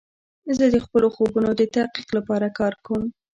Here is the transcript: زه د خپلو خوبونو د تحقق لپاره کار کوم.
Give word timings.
زه 0.57 0.65
د 0.73 0.77
خپلو 0.85 1.07
خوبونو 1.15 1.49
د 1.55 1.61
تحقق 1.75 2.07
لپاره 2.17 2.47
کار 2.59 2.73
کوم. 2.85 3.03